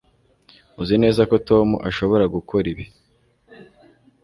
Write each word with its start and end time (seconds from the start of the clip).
Uzi 0.81 0.95
neza 1.03 1.21
ko 1.29 1.35
Tom 1.49 1.67
ashobora 1.89 2.25
gukora 2.35 2.65
ibi 2.73 2.85